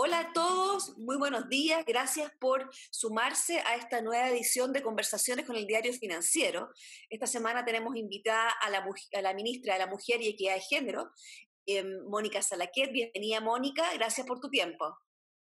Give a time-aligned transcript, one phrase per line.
[0.00, 1.84] Hola a todos, muy buenos días.
[1.84, 6.68] Gracias por sumarse a esta nueva edición de Conversaciones con el Diario Financiero.
[7.10, 10.60] Esta semana tenemos invitada a la, a la ministra de la Mujer y Equidad de
[10.60, 11.10] Género,
[11.66, 12.92] eh, Mónica Salaquet.
[12.92, 13.92] Bienvenida, Mónica.
[13.94, 14.86] Gracias por tu tiempo.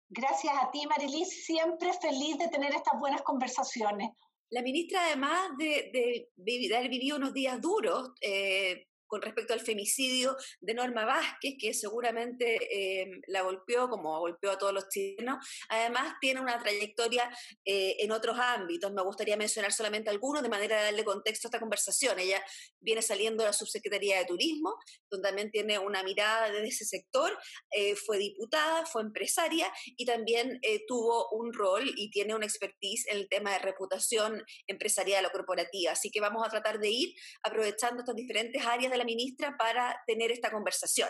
[0.10, 1.46] Gracias a ti, Marilis.
[1.46, 4.10] Siempre feliz de tener estas buenas conversaciones.
[4.50, 10.38] La ministra, además de, de, haber vivido unos días duros, eh, con respecto al femicidio
[10.62, 15.44] de Norma Vázquez, que seguramente eh, la golpeó como golpeó a todos los chilenos.
[15.68, 17.30] Además, tiene una trayectoria
[17.66, 18.94] eh, en otros ámbitos.
[18.94, 22.20] Me gustaría mencionar solamente algunos de manera de darle contexto a esta conversación.
[22.20, 22.42] Ella
[22.80, 24.76] viene saliendo de la Subsecretaría de Turismo,
[25.10, 27.36] donde también tiene una mirada desde ese sector.
[27.72, 33.18] Eh, fue diputada, fue empresaria y también tuvo un rol y tiene una expertise en
[33.18, 35.94] el tema de reputación empresarial o corporativa.
[35.94, 40.32] Así que vamos a tratar de ir aprovechando estas diferentes áreas de ministra para tener
[40.32, 41.10] esta conversación.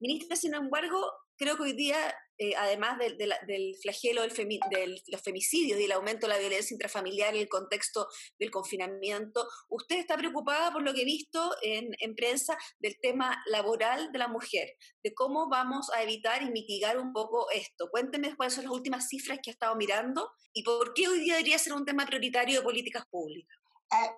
[0.00, 4.32] Ministra, sin embargo, creo que hoy día, eh, además del flagelo del
[4.70, 8.06] de los femicidios y el aumento de la violencia intrafamiliar en el contexto
[8.38, 13.42] del confinamiento, usted está preocupada por lo que he visto en, en, prensa del tema
[13.46, 14.68] laboral de la mujer,
[15.02, 17.88] de cómo vamos a evitar y mitigar un poco esto.
[17.90, 21.34] Cuénteme cuáles son las últimas cifras que ha estado mirando y por qué hoy día
[21.34, 23.57] debería ser un tema prioritario de políticas públicas.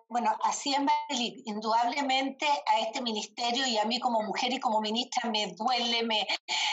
[0.09, 0.89] Bueno, así en
[1.45, 6.27] indudablemente a este ministerio y a mí como mujer y como ministra me duele, me,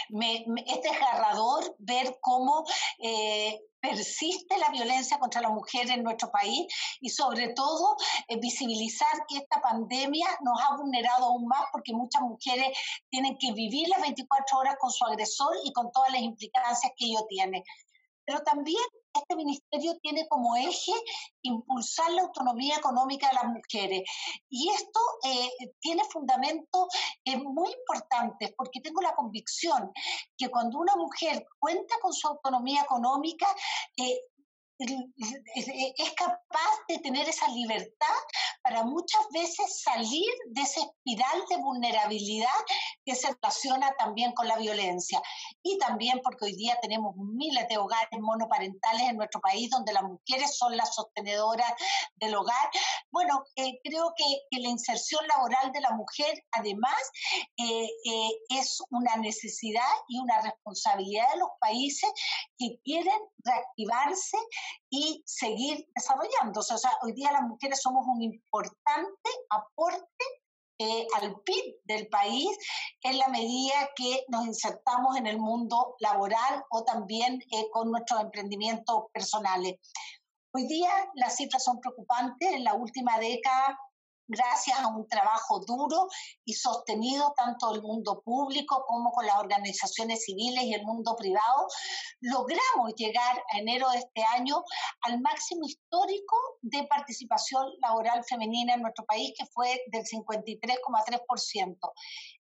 [0.09, 2.63] me, es desgarrador ver cómo
[2.99, 6.67] eh, persiste la violencia contra la mujer en nuestro país
[6.99, 7.95] y sobre todo
[8.27, 12.75] eh, visibilizar que esta pandemia nos ha vulnerado aún más porque muchas mujeres
[13.09, 17.05] tienen que vivir las 24 horas con su agresor y con todas las implicancias que
[17.05, 17.63] ello tiene.
[18.27, 18.83] Pero también
[19.13, 20.91] este ministerio tiene como eje
[21.43, 24.03] impulsar la autonomía económica de las mujeres.
[24.49, 26.87] Y esto eh, tiene fundamentos
[27.23, 29.91] eh, muy importantes porque tengo la convicción
[30.37, 33.47] que cuando una mujer cuenta con su autonomía económica,
[33.95, 34.19] eh,
[34.79, 38.15] es capaz de tener esa libertad
[38.67, 42.49] para muchas veces salir de esa espiral de vulnerabilidad
[43.05, 45.21] que se relaciona también con la violencia.
[45.63, 50.03] Y también porque hoy día tenemos miles de hogares monoparentales en nuestro país donde las
[50.03, 51.71] mujeres son las sostenedoras
[52.15, 52.69] del hogar.
[53.09, 54.25] Bueno, eh, creo que,
[54.59, 56.99] la inserción laboral de la mujer además
[57.57, 62.09] eh, eh, es una necesidad y una responsabilidad de los países
[62.57, 64.37] que quieren reactivarse
[64.89, 66.73] y seguir desarrollándose.
[66.73, 70.25] O sea, hoy día las mujeres somos un importante aporte
[70.79, 72.49] eh, al PIB del país
[73.01, 78.21] en la medida que nos insertamos en el mundo laboral o también eh, con nuestros
[78.21, 79.75] emprendimientos personales.
[80.53, 82.51] Hoy día las cifras son preocupantes.
[82.51, 83.77] En la última década
[84.27, 86.07] gracias a un trabajo duro
[86.45, 91.67] y sostenido tanto del mundo público como con las organizaciones civiles y el mundo privado,
[92.21, 94.63] logramos llegar a enero de este año
[95.01, 101.77] al máximo histórico de participación laboral femenina en nuestro país, que fue del 53,3%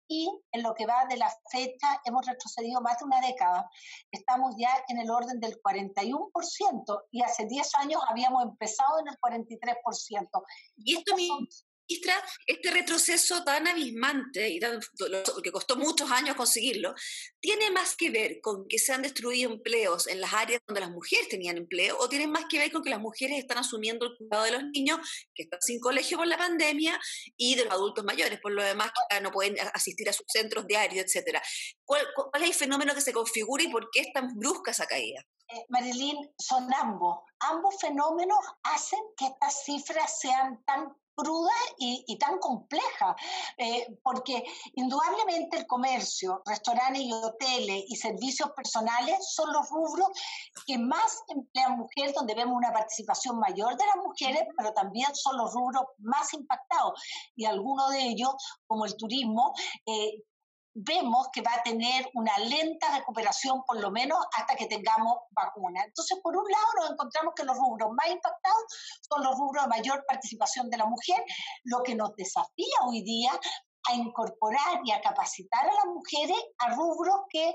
[0.08, 3.68] y en lo que va de la fecha hemos retrocedido más de una década.
[4.10, 9.18] Estamos ya en el orden del 41% y hace 10 años habíamos empezado en el
[9.18, 10.42] 43%.
[10.76, 11.14] Y esto,
[11.88, 16.94] este retroceso tan abismante y que costó muchos años conseguirlo,
[17.40, 20.90] tiene más que ver con que se han destruido empleos en las áreas donde las
[20.90, 24.16] mujeres tenían empleo o tiene más que ver con que las mujeres están asumiendo el
[24.16, 24.98] cuidado de los niños
[25.34, 26.98] que están sin colegio por la pandemia
[27.36, 30.66] y de los adultos mayores, por lo demás que no pueden asistir a sus centros
[30.66, 31.42] diarios, etcétera.
[31.84, 34.86] ¿Cuál, ¿Cuál, es el fenómeno que se configura y por qué es tan brusca esa
[34.86, 35.22] caída?
[35.48, 37.18] Eh, Marilyn, son ambos.
[37.40, 43.16] Ambos fenómenos hacen que estas cifras sean tan cruda y, tan compleja,
[43.56, 44.44] eh, porque
[44.74, 50.08] indudablemente el comercio, restaurantes y hoteles y servicios personales son los rubros
[50.66, 55.36] que más emplean mujeres, donde vemos una participación mayor de las mujeres, pero también son
[55.36, 57.00] los rubros más impactados.
[57.36, 58.34] Y algunos de ellos,
[58.66, 59.54] como el turismo,
[59.86, 60.22] eh,
[60.74, 65.84] vemos que va a tener una lenta recuperación, por lo menos hasta que tengamos vacuna.
[65.84, 68.64] Entonces, por un lado, nos encontramos que los rubros más impactados
[69.08, 71.24] son los rubros de mayor participación de la mujer,
[71.64, 73.30] lo que nos desafía hoy día
[73.86, 77.54] a incorporar y a capacitar a las mujeres a rubros que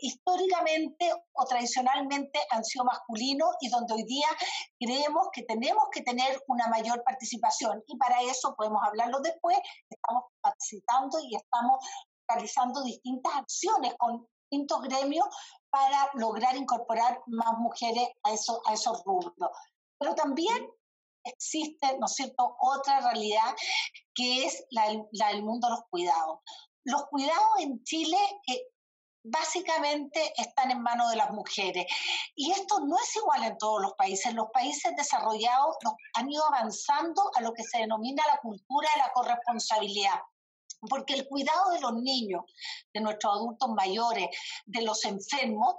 [0.00, 4.28] históricamente o tradicionalmente han sido masculinos y donde hoy día
[4.78, 7.82] creemos que tenemos que tener una mayor participación.
[7.88, 9.58] Y para eso podemos hablarlo después,
[9.90, 11.84] estamos capacitando y estamos
[12.34, 15.26] realizando distintas acciones con distintos gremios
[15.70, 19.34] para lograr incorporar más mujeres a, eso, a esos rubros.
[19.98, 20.68] Pero también
[21.24, 23.54] existe, ¿no es cierto?, otra realidad
[24.14, 26.40] que es la, del mundo de los cuidados.
[26.84, 28.16] Los cuidados en Chile
[28.48, 28.62] eh,
[29.22, 31.86] básicamente están en manos de las mujeres.
[32.34, 34.32] Y esto no es igual en todos los países.
[34.34, 35.76] Los países desarrollados
[36.14, 40.20] han ido avanzando a lo que se denomina la cultura de la corresponsabilidad
[40.88, 42.42] porque el cuidado de los niños,
[42.92, 44.28] de nuestros adultos mayores,
[44.66, 45.74] de los enfermos,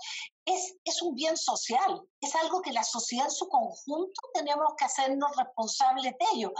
[0.45, 4.85] es, es, un bien social, es algo que la sociedad en su conjunto tenemos que
[4.85, 6.53] hacernos responsables de ello.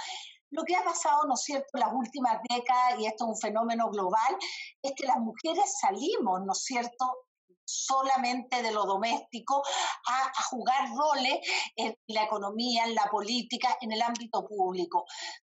[0.52, 3.38] Lo que ha pasado, ¿no es cierto?, en las últimas décadas, y esto es un
[3.38, 4.38] fenómeno global,
[4.82, 7.28] es que las mujeres salimos, ¿no es cierto?,
[7.64, 9.64] solamente de lo doméstico
[10.08, 11.40] a, a, jugar roles
[11.78, 15.06] en la economía, en la política, en el ámbito público.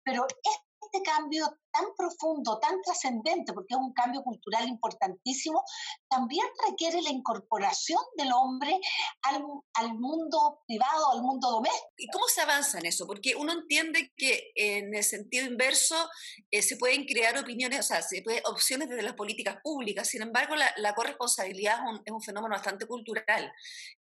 [0.04, 0.26] Pero
[0.92, 5.64] este cambio tan profundo, tan trascendente, porque es un cambio cultural importantísimo,
[6.10, 8.80] también requiere la incorporación del hombre
[9.24, 9.44] al,
[9.76, 11.90] al, mundo privado, al mundo doméstico.
[11.98, 13.06] ¿Y cómo se avanza en eso?
[13.06, 15.96] Porque uno entiende que en el sentido inverso
[16.52, 20.22] eh, se pueden crear opiniones, o sea, se puede, opciones desde las políticas públicas, sin
[20.22, 23.52] embargo, la, la corresponsabilidad es un, es un, fenómeno bastante cultural.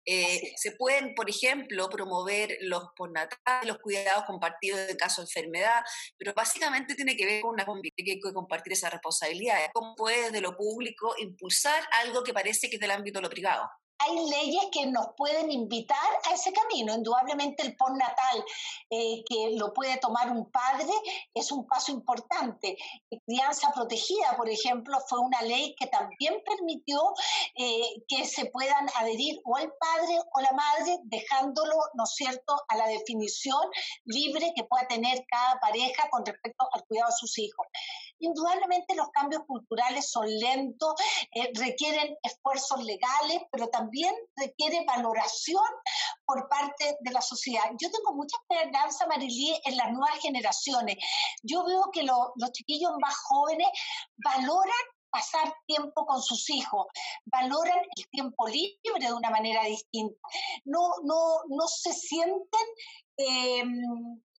[0.06, 5.84] Eh, se pueden, por ejemplo, promover los postnatales, los cuidados compartidos en caso de enfermedad,
[6.18, 7.81] pero básicamente tiene que ver con una
[8.27, 9.57] que compartir esa responsabilidad.
[9.74, 13.30] ¿Cómo puede desde lo público impulsar algo que parece que es del ámbito de lo
[13.30, 13.69] privado?
[14.00, 16.94] Hay leyes que nos pueden invitar a ese camino.
[16.94, 18.44] Indudablemente el postnatal
[18.90, 20.92] eh, que lo puede tomar un padre
[21.34, 22.78] es un paso importante.
[23.26, 27.00] Crianza protegida, por ejemplo, fue una ley que también permitió
[27.56, 32.56] eh, que se puedan adherir o el padre o la madre, dejándolo, ¿no es cierto?,
[32.68, 33.62] a la definición
[34.06, 37.68] libre que pueda tener cada pareja con respecto al cuidado de sus hijos.
[38.19, 40.94] Indudablemente los cambios culturales son lentos,
[41.34, 45.66] eh, requieren esfuerzos legales, pero también requiere valoración
[46.25, 47.66] por parte de la sociedad.
[47.80, 50.98] Yo tengo mucha esperanza, Marilí, en las nuevas generaciones.
[51.44, 53.68] Yo veo que lo, los chiquillos más jóvenes
[54.18, 54.74] valoran
[55.18, 56.86] pasar tiempo con sus hijos,
[57.25, 60.19] valoran el tiempo libre de una manera distinta,
[60.66, 62.68] no, no, no se sienten
[63.18, 63.64] eh,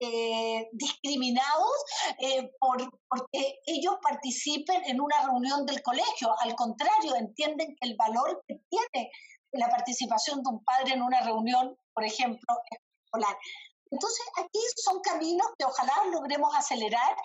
[0.01, 1.73] eh, discriminados
[2.21, 2.79] eh, por,
[3.09, 8.61] porque ellos participen en una reunión del colegio, al contrario, entienden que el valor que
[8.71, 9.11] tiene
[9.53, 13.37] la participación de un padre en una reunión, por ejemplo, escolar.
[13.91, 17.17] Entonces, aquí son caminos que ojalá logremos acelerar,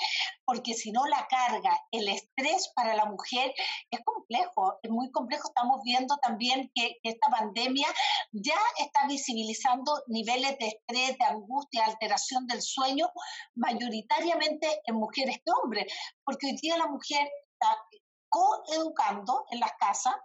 [0.45, 3.54] porque si no, la carga, el estrés para la mujer
[3.92, 5.48] es complejo, es muy complejo.
[5.48, 7.88] Estamos viendo también que esta pandemia
[8.31, 13.10] ya está visibilizando niveles de estrés, de angustia, alteración del sueño,
[13.56, 15.94] mayoritariamente en mujeres que hombres,
[16.24, 17.77] porque hoy día la mujer está
[18.30, 20.15] coeducando en las casas,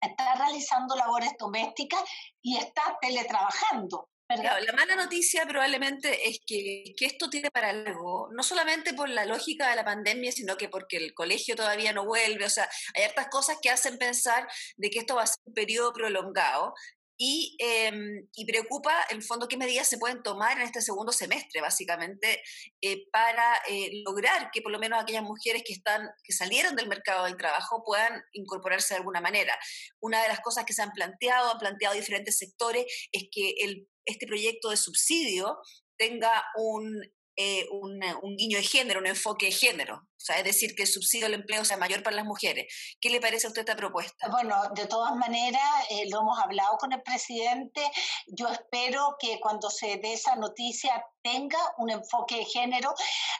[0.00, 2.02] está realizando labores domésticas
[2.42, 4.08] y está teletrabajando.
[4.28, 9.24] La mala noticia probablemente es que, que, esto tiene para algo, no solamente por la
[9.24, 13.04] lógica de la pandemia, sino que porque el colegio todavía no vuelve, o sea, hay
[13.04, 16.74] hartas cosas que hacen pensar de que esto va a ser un periodo prolongado
[17.18, 21.12] y, em, y, preocupa, en el fondo, qué medidas se pueden tomar en este segundo
[21.12, 22.42] semestre, básicamente,
[22.82, 26.88] eh, para eh, lograr que por lo menos aquellas mujeres que, están, que salieron del
[26.88, 29.58] mercado del trabajo puedan incorporarse de alguna manera.
[30.00, 33.88] Una de las cosas que se han planteado, han planteado diferentes sectores, es que el,
[34.06, 35.58] este proyecto de subsidio
[35.98, 37.02] tenga un
[37.36, 38.00] eh, un,
[38.36, 41.34] guiño de género, un enfoque de género, o sea, es decir, que el subsidio al
[41.34, 42.66] empleo sea mayor para las mujeres.
[43.00, 44.28] ¿Qué le parece a usted esta propuesta?
[44.30, 47.82] Bueno, de todas maneras, eh, lo hemos hablado con el presidente,
[48.28, 52.94] yo espero que cuando se dé esa noticia tenga un enfoque de género.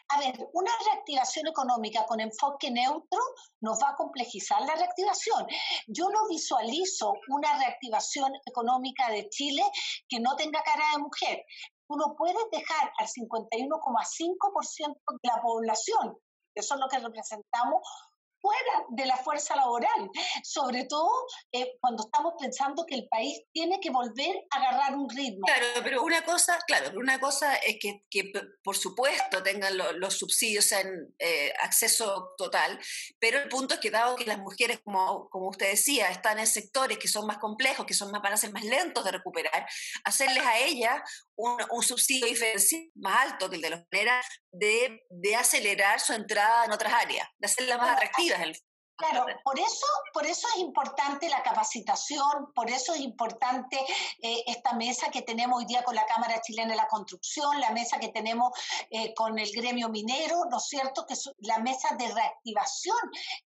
[0.09, 3.21] A ver, una reactivación económica con enfoque neutro
[3.61, 5.47] nos va a complejizar la reactivación.
[5.87, 9.63] Yo no visualizo una reactivación económica de Chile
[10.09, 11.45] que no tenga cara de mujer
[11.89, 16.19] tú no puedes dejar al 51,5% de la población,
[16.55, 17.83] eso es lo que representamos,
[18.47, 20.11] fuera de la fuerza laboral,
[20.43, 21.11] sobre todo
[21.53, 25.47] eh, cuando estamos pensando que el país tiene que volver a agarrar un ritmo.
[25.47, 28.03] Claro, pero una cosa, claro, una cosa es que,
[28.63, 32.79] por supuesto tengan los subsidios en eh, acceso total,
[33.19, 36.47] pero el punto es que dado que las mujeres, como, como usted decía, están en
[36.47, 39.67] sectores que son más complejos, que son más, van a ser más lentos de recuperar,
[40.05, 41.01] hacerles a ellas
[41.37, 44.23] un, subsidio diferencial más alto que el de los manera
[44.59, 48.37] de, de acelerar su entrada en otras áreas, de hacerla más atractiva
[48.97, 53.77] Claro, por eso, por eso es importante la capacitación, por eso es importante
[54.23, 57.73] eh, esta mesa que tenemos hoy día con la Cámara Chilena de la Construcción, la
[57.73, 58.53] mesa que tenemos
[58.91, 61.05] eh, con el gremio minero, ¿no es cierto?
[61.07, 62.97] Que es la mesa de reactivación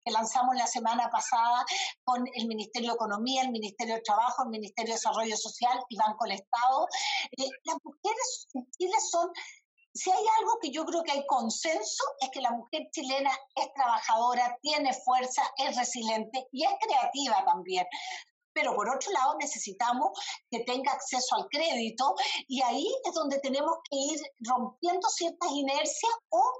[0.05, 1.65] que lanzamos la semana pasada
[2.03, 5.97] con el Ministerio de Economía, el Ministerio de Trabajo, el Ministerio de Desarrollo Social y
[5.97, 6.87] Banco del Estado.
[7.35, 9.31] Eh, las mujeres en Chile son
[9.93, 13.73] si hay algo que yo creo que hay consenso es que la mujer chilena es
[13.73, 17.85] trabajadora, tiene fuerza, es resiliente y es creativa también.
[18.53, 20.09] Pero por otro lado necesitamos
[20.49, 22.15] que tenga acceso al crédito
[22.47, 26.51] y ahí es donde tenemos que ir rompiendo ciertas inercias o,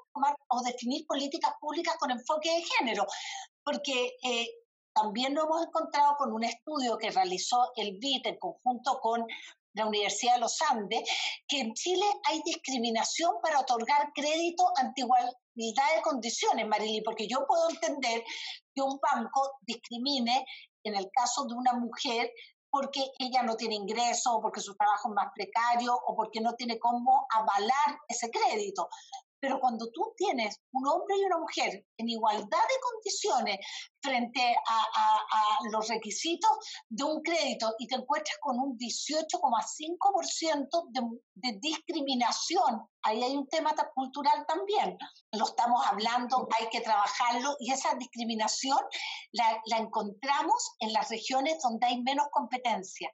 [0.50, 3.06] o definir políticas públicas con enfoque de género,
[3.64, 4.48] porque eh,
[4.94, 9.26] también nos hemos encontrado con un estudio que realizó el BIT en conjunto con
[9.74, 11.10] la Universidad de los Andes,
[11.48, 15.36] que en Chile hay discriminación para otorgar crédito ante igualdad
[15.96, 18.24] de condiciones, Marily, porque yo puedo entender
[18.74, 20.46] que un banco discrimine
[20.84, 22.32] en el caso de una mujer
[22.72, 26.54] porque ella no tiene ingreso, o porque su trabajo es más precario, o porque no
[26.54, 28.88] tiene cómo avalar ese crédito.
[29.40, 33.60] Pero cuando tú tienes un hombre y una mujer en igualdad de condiciones
[34.02, 34.86] frente a,
[35.72, 36.50] los requisitos
[36.90, 41.02] de un crédito y te encuentras con un 18,5% de,
[41.36, 44.98] de discriminación, ahí hay un tema cultural también.
[45.34, 48.80] Lo estamos hablando, hay que trabajarlo y esa discriminación
[49.32, 53.14] la, la encontramos en las regiones donde hay menos competencia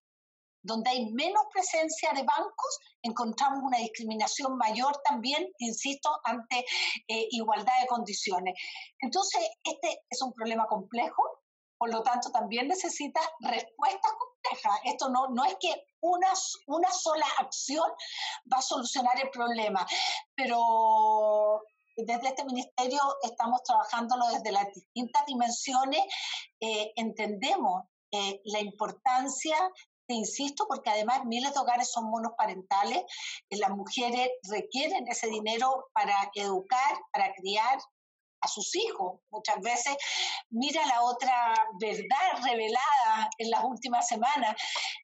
[0.65, 6.59] donde hay menos presencia de bancos, encontramos una discriminación mayor también, insisto, ante
[7.07, 8.55] eh, igualdad de condiciones.
[8.99, 11.21] Entonces, este es un problema complejo,
[11.77, 14.79] por lo tanto, también necesita respuestas complejas.
[14.85, 16.31] Esto no, no es que una,
[16.67, 17.87] una sola acción
[18.51, 19.85] va a solucionar el problema,
[20.35, 21.61] pero
[21.97, 26.01] desde este ministerio estamos trabajándolo desde las distintas dimensiones,
[26.59, 29.57] eh, entendemos eh, la importancia
[30.07, 33.03] te insisto, porque además miles de hogares son monoparentales,
[33.49, 37.79] y las mujeres requieren ese dinero para educar, para criar
[38.41, 39.19] a sus hijos.
[39.31, 39.95] Muchas veces,
[40.49, 44.55] mira la otra verdad revelada en las últimas semanas.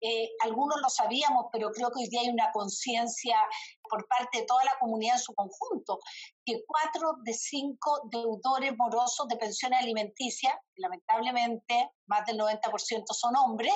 [0.01, 3.37] Eh, algunos lo sabíamos, pero creo que hoy día hay una conciencia
[3.91, 5.99] por parte de toda la comunidad en su conjunto,
[6.45, 13.73] que cuatro de cinco deudores morosos de pensiones alimenticias, lamentablemente más del 90% son hombres,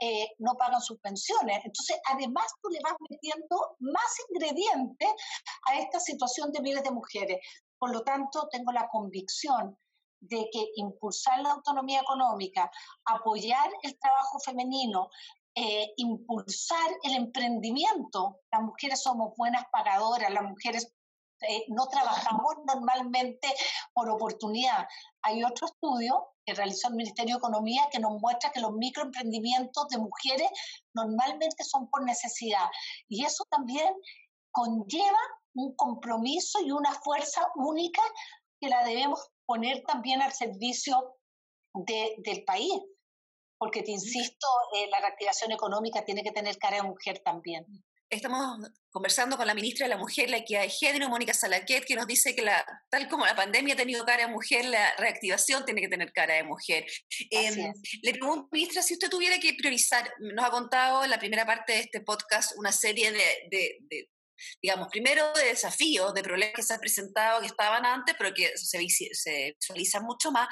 [0.00, 1.58] eh, no pagan sus pensiones.
[1.62, 5.10] Entonces, además tú le vas metiendo más ingredientes
[5.68, 7.38] a esta situación de miles de mujeres.
[7.78, 9.78] Por lo tanto, tengo la convicción
[10.20, 12.70] de que impulsar la autonomía económica,
[13.06, 15.08] apoyar el trabajo femenino,
[15.54, 18.40] eh, impulsar el emprendimiento.
[18.52, 20.92] Las mujeres somos buenas pagadoras, las mujeres
[21.42, 23.48] eh, no trabajamos normalmente
[23.94, 24.86] por oportunidad.
[25.22, 29.88] Hay otro estudio que realizó el Ministerio de Economía que nos muestra que los microemprendimientos
[29.88, 30.50] de mujeres
[30.94, 32.68] normalmente son por necesidad.
[33.08, 33.92] Y eso también
[34.52, 35.18] conlleva
[35.54, 38.02] un compromiso y una fuerza única
[38.60, 41.16] que la debemos poner también al servicio
[41.74, 42.80] del país
[43.60, 47.66] porque te insisto, eh, la reactivación económica tiene que tener cara de mujer también.
[48.08, 48.58] Estamos
[48.90, 52.06] conversando con la ministra de la Mujer, la Equidad de Género, Mónica Salaquet, que nos
[52.06, 55.82] dice que la, tal como la pandemia ha tenido cara de mujer, la reactivación tiene
[55.82, 56.86] que tener cara de mujer.
[57.30, 61.44] Eh, le pregunto, ministra, si usted tuviera que priorizar, nos ha contado en la primera
[61.44, 64.08] parte de este podcast una serie de, de
[64.62, 68.52] digamos, primero de desafíos, de problemas que se han presentado, que estaban antes, pero que
[68.56, 70.48] se, visualizan mucho más,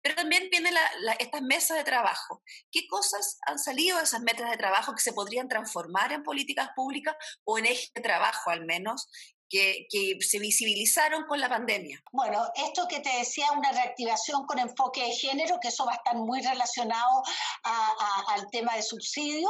[0.00, 0.74] pero también vienen
[1.18, 2.42] estas mesas de trabajo.
[2.70, 6.70] ¿Qué cosas han salido de esas mesas de trabajo que se podrían transformar en políticas
[6.74, 9.08] públicas o en eje de trabajo al menos
[9.52, 12.02] que, se visibilizaron con la pandemia.
[12.10, 15.96] Bueno, esto que te decía, una reactivación con enfoque de género, que eso va a
[15.96, 17.22] estar muy relacionado
[18.28, 19.48] al tema de subsidio.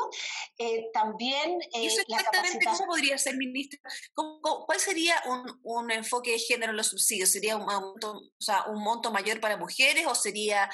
[0.58, 1.60] Eh, también...
[1.74, 3.78] Eh, eso exactamente cómo podría ser, ministra?
[4.14, 7.30] ¿Cuál sería un, un, enfoque de género en los subsidios?
[7.30, 10.68] ¿Sería un monto, o sea, un monto mayor para mujeres o sería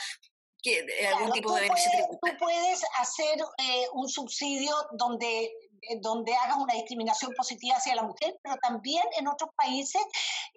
[0.62, 5.52] que, eh, algún tipo de beneficio Tú puedes hacer eh, un subsidio donde
[6.00, 10.02] donde hagas una discriminación positiva hacia la mujer, pero también en otros países,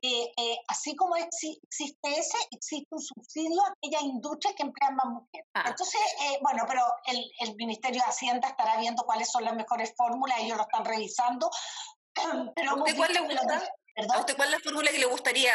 [0.02, 5.08] eh, eh, así como existe ese, existe un subsidio a aquellas industrias que emplean más
[5.08, 5.48] mujeres.
[5.54, 5.66] Ah.
[5.68, 6.02] Entonces,
[6.42, 10.58] bueno, pero el, el Ministerio de Hacienda estará viendo cuáles son las mejores fórmulas, ellos
[10.58, 11.50] lo están revisando.
[12.56, 13.64] Pero ¿Cuál le gusta?
[14.14, 15.54] ¿A usted cuál es la fórmula que le gustaría,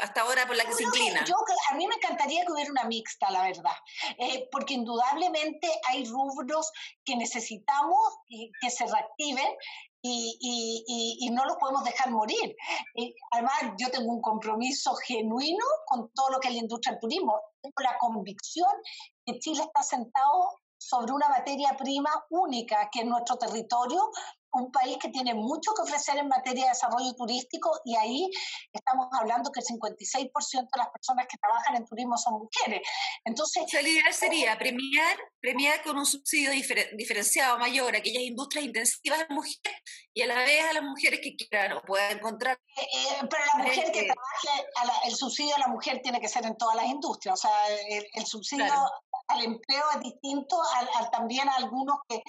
[0.00, 1.24] hasta ahora por la que se inclina?
[1.24, 1.34] Yo,
[1.70, 3.76] a mí me encantaría que hubiera una mixta, la verdad,
[4.18, 6.70] eh, porque indudablemente hay rubros
[7.04, 8.18] que necesitamos
[8.60, 9.48] que se reactiven
[10.02, 12.54] y, y, y, no los podemos dejar morir.
[13.32, 17.40] además, yo tengo un compromiso genuino con todo lo que es la industria del turismo.
[17.60, 18.70] Tengo la convicción
[19.26, 24.10] que Chile está sentado sobre una materia prima única que es nuestro territorio
[24.52, 28.30] un país que tiene mucho que ofrecer en materia de desarrollo turístico y ahí
[28.72, 32.86] estamos hablando que el 56% de las personas que trabajan en turismo son mujeres.
[33.24, 36.50] Entonces, la ideal sería premiar, premiar con un subsidio
[36.96, 39.82] diferenciado mayor a aquellas industrias intensivas de mujeres
[40.14, 42.58] y a la vez a las mujeres que quieran o puedan encontrar.
[42.76, 44.68] Eh, eh, pero la mujer que trabaje,
[45.06, 47.68] el subsidio a la mujer tiene que ser en todas las industrias, o sea,
[48.14, 48.72] el, subsidio
[49.28, 50.60] al empleo es distinto
[50.96, 52.22] al, también a algunos que que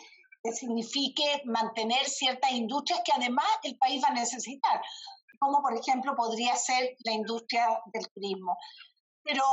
[0.54, 4.82] signifique mantener ciertas industrias que además el país va a necesitar,
[5.40, 8.58] como por ejemplo podría ser la industria del turismo.
[9.22, 9.44] Pero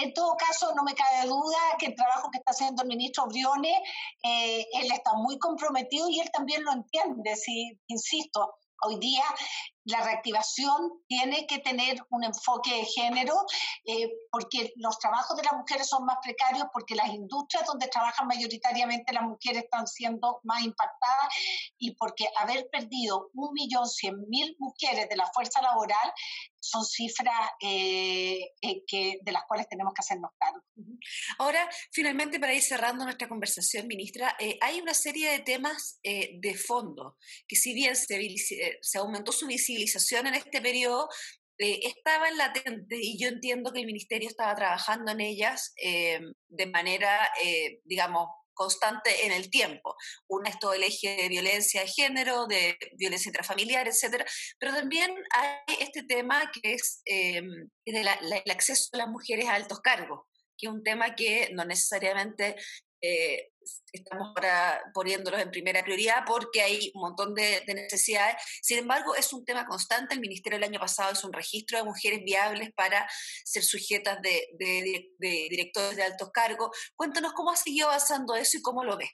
[0.00, 3.26] en todo caso no me cabe duda que el trabajo que está haciendo el ministro
[3.26, 3.76] Briones,
[4.22, 9.24] eh, él está muy comprometido y él también lo entiende, si, insisto, hoy día
[9.84, 13.34] la reactivación tiene que tener un enfoque de género
[13.84, 18.26] eh, porque los trabajos de las mujeres son más precarios, porque las industrias donde trabajan
[18.26, 21.34] mayoritariamente las mujeres están siendo más impactadas
[21.78, 26.12] y porque haber perdido un millón cien mil mujeres de la fuerza laboral
[26.58, 30.62] son cifras eh, eh, que, de las cuales tenemos que hacernos cargo.
[31.38, 37.16] Ahora, finalmente, para ir cerrando nuestra conversación, ministra, hay una serie de temas de fondo
[37.48, 41.08] que si bien se, aumentó su visibilidad, en este periodo
[41.62, 46.66] eh, estaban latentes y yo entiendo que el ministerio estaba trabajando en ellas eh, de
[46.66, 49.94] manera, eh, digamos, constante en el tiempo.
[50.26, 54.24] Una es todo el eje de violencia de género, de violencia intrafamiliar, etcétera,
[54.58, 60.20] pero también hay este tema que es el acceso de las mujeres a altos cargos,
[60.56, 62.56] que es un tema que no necesariamente
[63.00, 63.50] eh,
[63.92, 68.36] estamos ahora poniéndolos en primera prioridad porque hay un montón de, necesidades.
[68.62, 70.14] Sin embargo, es un tema constante.
[70.14, 73.08] El Ministerio el año pasado hizo un registro de mujeres viables para
[73.44, 74.48] ser sujetas de,
[75.18, 76.70] directores de altos cargos.
[76.94, 79.10] Cuéntanos cómo ha seguido avanzando eso y cómo lo ves.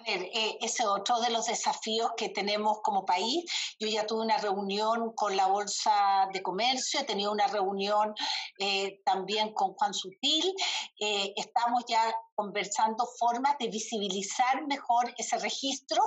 [0.00, 3.44] A ver, eh, ese es otro de los desafíos que tenemos como país.
[3.78, 8.14] Yo ya tuve una reunión con la Bolsa de Comercio, he tenido una reunión
[8.58, 10.54] eh, también con Juan Sutil.
[10.98, 16.02] Eh, estamos ya conversando formas de visibilizar mejor ese registro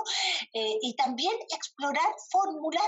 [0.52, 2.82] y también explorar fórmulas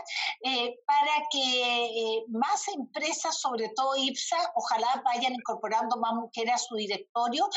[0.84, 7.48] para que más empresas, sobre todo IPSA, ojalá vayan incorporando más mujeres a su directorio,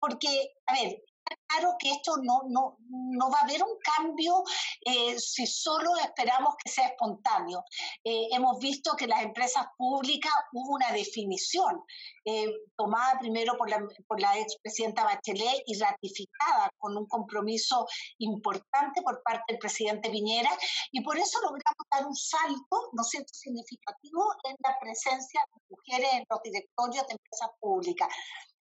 [0.00, 1.00] porque, a ver,
[1.46, 4.42] claro que esto no, no, no va a haber un cambio
[4.84, 7.64] eh, si solo esperamos que sea espontáneo.
[8.04, 11.82] Eh, hemos visto que las empresas públicas hubo una definición
[12.24, 17.86] eh, tomada primero por la, por la expresidenta Bachelet y ratificada con un compromiso
[18.18, 20.50] importante por parte del presidente Piñera
[20.90, 26.14] y por eso logramos dar un salto, ¿no cierto?, significativo en la presencia de mujeres
[26.14, 28.08] en los directorios de empresas públicas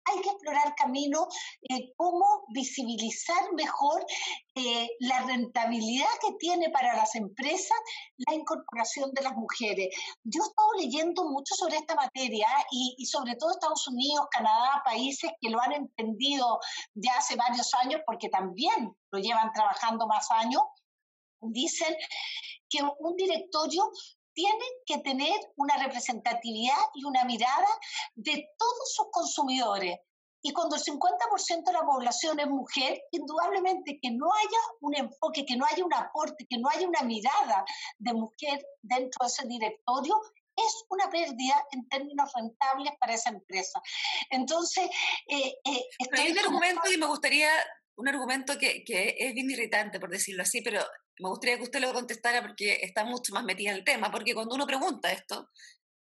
[0.07, 1.27] hay que explorar caminos,
[1.69, 4.05] eh, cómo visibilizar mejor
[4.55, 7.77] eh, la rentabilidad que tiene para las empresas
[8.17, 9.89] la incorporación de las mujeres.
[10.25, 14.83] Yo he estado leyendo mucho sobre esta materia y, y sobre todo Estados Unidos, Canadá,
[14.85, 16.59] países que lo han entendido
[16.95, 20.63] ya hace varios años porque también lo llevan trabajando más años,
[21.41, 21.95] dicen
[22.69, 23.91] que un directorio
[24.37, 27.67] tienen que tener una representatividad y una mirada
[28.15, 29.99] de todos sus consumidores.
[30.43, 35.47] Y cuando el 50% de la población es mujer, indudablemente que no haya un enfoque,
[35.47, 37.65] que no haya un aporte, que no haya una mirada
[37.99, 40.15] de mujer dentro de ese directorio,
[40.55, 43.81] es una pérdida en términos rentables para esa empresa.
[44.31, 44.85] Entonces,
[45.29, 47.51] eh, eh, hay un argumento y me gustaría,
[47.97, 50.83] un argumento que, que es bien irritante, por decirlo así, pero
[51.19, 54.35] me gustaría que usted lo contestara porque está mucho más metida en el tema, porque
[54.35, 55.51] cuando uno pregunta esto,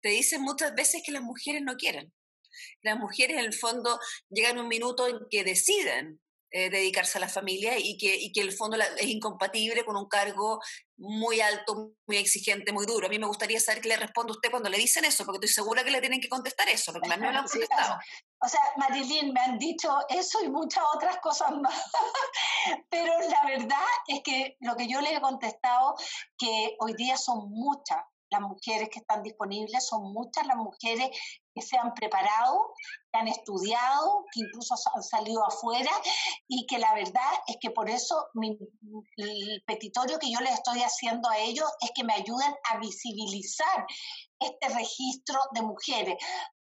[0.00, 2.12] te dicen muchas veces que las mujeres no quieren.
[2.82, 3.98] Las mujeres en el fondo
[4.28, 6.20] llegan a un minuto en que deciden
[6.56, 10.06] eh, dedicarse a la familia y que, y que el fondo es incompatible con un
[10.06, 10.60] cargo
[10.96, 13.08] muy alto, muy exigente, muy duro.
[13.08, 15.64] A mí me gustaría saber qué le responde usted cuando le dicen eso, porque estoy
[15.64, 17.98] segura que le tienen que contestar eso, porque a mí me lo han contestado.
[18.40, 21.90] O sea, Marilyn, me han dicho eso y muchas otras cosas más.
[22.88, 25.96] Pero la verdad es que lo que yo le he contestado,
[26.38, 27.98] que hoy día son muchas
[28.34, 31.10] las mujeres que están disponibles, son muchas las mujeres
[31.54, 32.74] que se han preparado,
[33.12, 35.90] que han estudiado, que incluso han salido afuera
[36.48, 38.28] y que la verdad es que por eso
[39.16, 43.86] el petitorio que yo les estoy haciendo a ellos es que me ayuden a visibilizar
[44.40, 46.16] este registro de mujeres.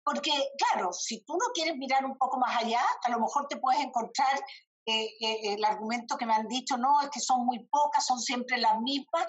[0.03, 3.59] Porque, claro, si tú no quieres mirar un poco más allá, a lo mejor te
[3.59, 4.41] puedes encontrar
[4.87, 8.19] eh, eh, el argumento que me han dicho, no, es que son muy pocas, son
[8.19, 9.25] siempre las mismas,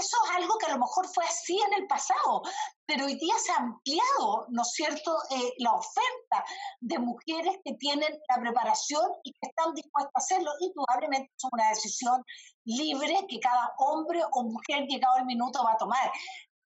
[0.00, 2.42] eso es algo que a lo mejor fue así en el pasado,
[2.86, 6.44] pero hoy día se ha ampliado, ¿no es cierto?, eh, la oferta
[6.80, 10.50] de mujeres que tienen la preparación y que están dispuestas a hacerlo.
[10.60, 12.22] Indudablemente es una decisión
[12.64, 16.12] libre que cada hombre o mujer llegado el minuto va a tomar.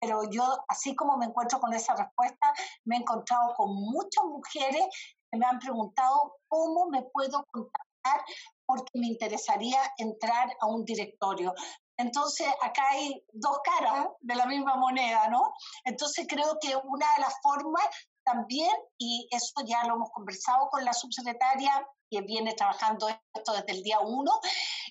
[0.00, 2.52] Pero yo, así como me encuentro con esa respuesta,
[2.84, 4.86] me he encontrado con muchas mujeres
[5.30, 8.24] que me han preguntado cómo me puedo contactar
[8.66, 11.54] porque me interesaría entrar a un directorio.
[12.00, 15.52] Entonces, acá hay dos caras de la misma moneda, ¿no?
[15.84, 17.84] Entonces, creo que una de las formas
[18.24, 23.72] también, y eso ya lo hemos conversado con la subsecretaria que viene trabajando esto desde
[23.72, 24.32] el día uno,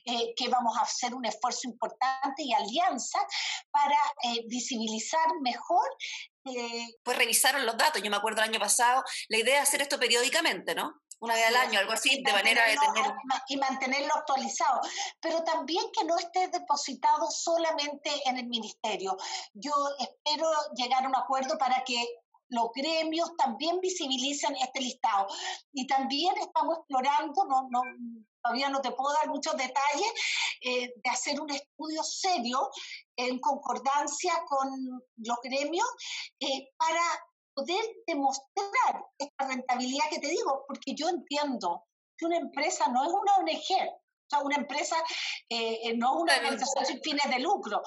[0.05, 3.19] eh, que vamos a hacer un esfuerzo importante y alianza
[3.71, 5.87] para eh, visibilizar mejor.
[6.45, 9.81] Eh, pues revisaron los datos, yo me acuerdo el año pasado, la idea es hacer
[9.81, 11.01] esto periódicamente, ¿no?
[11.19, 13.13] Una vez al año, algo así, de manera de tener...
[13.47, 14.81] Y mantenerlo actualizado,
[15.19, 19.17] pero también que no esté depositado solamente en el ministerio.
[19.53, 22.03] Yo espero llegar a un acuerdo para que
[22.49, 25.27] los gremios también visibilicen este listado.
[25.71, 27.81] Y también estamos explorando, no, no,
[28.41, 30.13] todavía no te puedo dar muchos detalles,
[30.61, 32.69] eh, de hacer un estudio serio
[33.15, 34.69] en concordancia con
[35.17, 35.87] los gremios
[36.39, 37.01] eh, para
[37.59, 41.85] poder demostrar esta rentabilidad que te digo, porque yo entiendo
[42.17, 44.95] que una empresa no es una ONG, o sea, una empresa
[45.49, 47.81] eh, eh, no es una organización sin fines de lucro,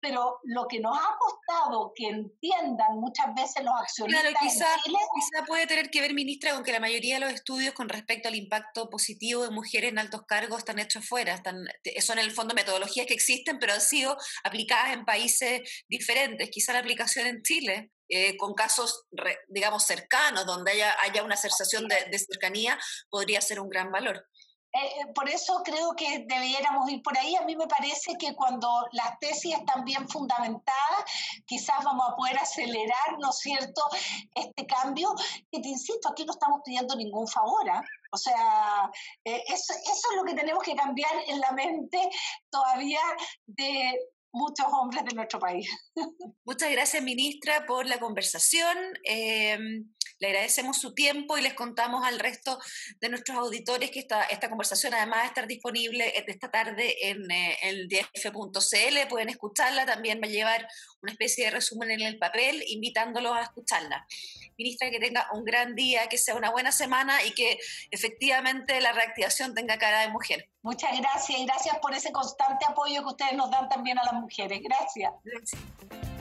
[0.00, 5.46] pero lo que nos ha costado que entiendan muchas veces los accionistas claro, quizá, quizá
[5.46, 8.34] puede tener que ver, ministra, con que la mayoría de los estudios con respecto al
[8.34, 11.64] impacto positivo de mujeres en altos cargos están hechos fuera, están,
[12.00, 16.50] son en el fondo metodologías que existen, pero han sido aplicadas en países diferentes.
[16.50, 19.06] Quizá la aplicación en Chile eh, con casos,
[19.48, 22.78] digamos, cercanos, donde haya, haya una sensación de, cercanía,
[23.10, 24.24] podría ser un gran valor.
[24.72, 27.34] Eh, eh, por eso creo que debiéramos ir por ahí.
[27.34, 31.04] A mí me parece que cuando las tesis están bien fundamentadas,
[31.44, 33.82] quizás vamos a poder acelerar, ¿no es cierto?,
[34.32, 35.12] este cambio.
[35.50, 37.68] Que te insisto, aquí no estamos pidiendo ningún favor.
[37.68, 37.82] ¿ah?
[38.12, 38.88] O sea,
[39.24, 41.98] eh, eso es lo que tenemos que cambiar en la mente
[42.48, 43.00] todavía
[43.46, 43.98] de
[44.34, 45.66] muchos hombres de nuestro país.
[46.44, 48.76] Muchas gracias, ministra, por la conversación.
[49.04, 49.56] Eh,
[50.18, 52.58] le agradecemos su tiempo y les contamos al resto
[53.00, 57.30] de nuestros auditores que esta, esta conversación además va a estar disponible esta tarde en
[57.30, 59.08] eh, el df.cl.
[59.08, 60.68] Pueden escucharla, también va a llevar
[61.02, 64.06] una especie de resumen en el papel, invitándolos a escucharla.
[64.56, 67.58] Ministra, que tenga un gran día, que sea una buena semana y que
[67.90, 70.48] efectivamente la reactivación tenga cara de mujer.
[70.62, 74.14] Muchas gracias y gracias por ese constante apoyo que ustedes nos dan también a las
[74.14, 74.60] mujeres.
[74.62, 75.12] Gracias.
[75.24, 76.13] gracias.